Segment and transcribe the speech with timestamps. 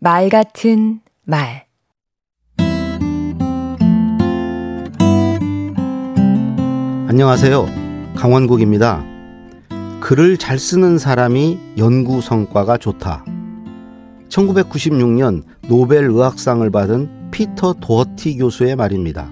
[0.00, 1.66] 말 같은 말
[7.08, 7.66] 안녕하세요.
[8.16, 9.04] 강원국입니다.
[10.00, 13.24] 글을 잘 쓰는 사람이 연구 성과가 좋다.
[14.28, 19.28] 1996년 노벨 의학상을 받은 피터 도어티 교수의 말입니다.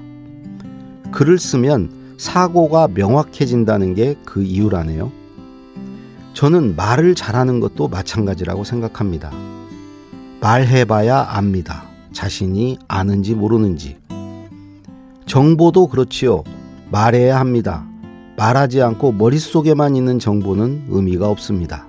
[1.13, 5.13] 글을 쓰면 사고가 명확해진다는 게 그 이유라네요.
[6.35, 9.31] 저는 말을 잘하는 것도 마찬가지라고 생각합니다.
[10.41, 11.85] 말해봐야 압니다.
[12.13, 13.97] 자신이 아는지 모르는지.
[15.27, 16.45] 정보도 그렇지요.
[16.91, 17.85] 말해야 합니다.
[18.37, 21.87] 말하지 않고 머릿속에만 있는 정보는 의미가 없습니다.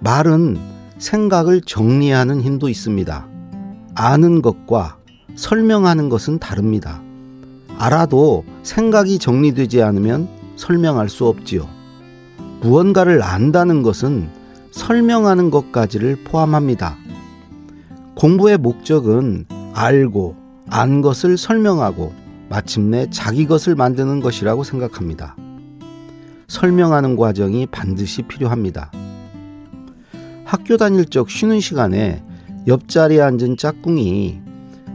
[0.00, 0.58] 말은
[0.98, 3.26] 생각을 정리하는 힘도 있습니다.
[3.94, 4.98] 아는 것과
[5.34, 7.00] 설명하는 것은 다릅니다.
[7.78, 11.66] 알아도 생각이 정리되지 않으면 설명할 수 없지요.
[12.60, 14.28] 무언가를 안다는 것은
[14.72, 16.98] 설명하는 것까지를 포함합니다.
[18.20, 20.36] 공부의 목적은 알고
[20.68, 22.12] 안 것을 설명하고
[22.50, 25.36] 마침내 자기 것을 만드는 것이라고 생각합니다.
[26.46, 28.92] 설명하는 과정이 반드시 필요합니다.
[30.44, 32.22] 학교 다닐 적 쉬는 시간에
[32.66, 34.38] 옆자리에 앉은 짝꿍이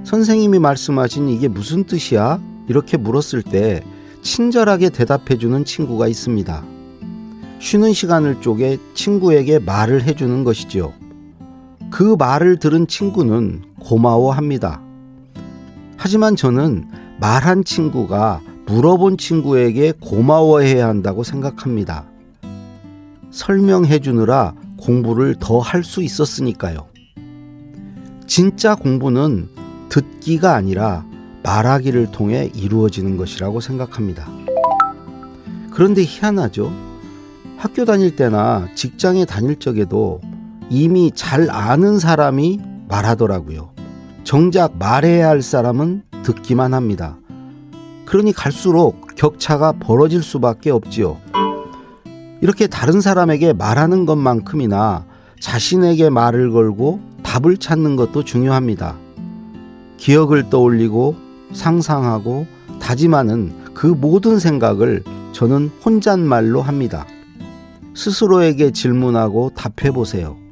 [0.04, 2.40] 선생님이 말씀하신 이게 무슨 뜻이야?
[2.70, 3.82] 이렇게 물었을 때
[4.22, 6.64] 친절하게 대답해주는 친구가 있습니다.
[7.58, 11.05] 쉬는 시간을 쪼개 친구에게 말을 해주는 것이지요.
[11.96, 14.82] 그 말을 들은 친구는 고마워합니다.
[15.96, 16.90] 하지만 저는
[17.22, 22.04] 말한 친구가 물어본 친구에게 고마워해야 한다고 생각합니다.
[23.32, 26.86] 설명해 주느라 공부를 더 할 수 있었으니까요.
[28.28, 29.48] 진짜 공부는
[29.88, 31.06] 듣기가 아니라
[31.44, 34.28] 말하기를 통해 이루어지는 것이라고 생각합니다.
[35.72, 36.74] 그런데 희한하죠?
[37.56, 40.20] 학교 다닐 때나 직장에 다닐 적에도
[40.70, 43.72] 이미 잘 아는 사람이 말하더라고요.
[44.24, 47.18] 정작 말해야 할 사람은 듣기만 합니다.
[48.06, 51.18] 그러니 갈수록 격차가 벌어질 수밖에 없지요.
[52.42, 55.06] 이렇게 다른 사람에게 말하는 것만큼이나
[55.40, 58.96] 자신에게 말을 걸고 답을 찾는 것도 중요합니다.
[59.98, 61.16] 기억을 떠올리고
[61.54, 62.46] 상상하고
[62.80, 67.06] 다짐하는 그 모든 생각을 저는 혼잣말로 합니다.
[67.94, 70.45] 스스로에게 질문하고 답해 보세요.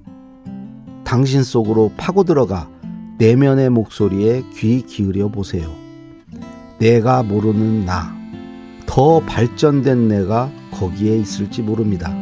[1.04, 2.70] 당신 속으로 파고 들어가
[3.18, 5.72] 내면의 목소리에 귀 기울여 보세요.
[6.80, 8.16] 내가 모르는 나,
[8.86, 12.14] 더 발전된 내가 거기에 있을지 모릅니다.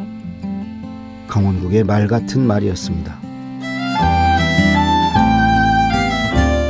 [1.28, 3.18] 강원국의 말 같은 말이었습니다.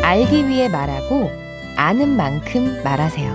[0.04, 1.32] 알기 위해 말하고
[1.78, 3.34] 아는 만큼 말하세요.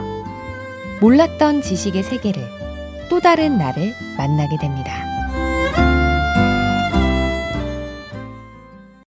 [1.01, 2.43] 몰랐던 지식의 세계를
[3.09, 4.93] 또 다른 나를 만나게 됩니다.